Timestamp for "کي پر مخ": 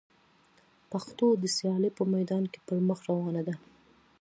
2.51-2.99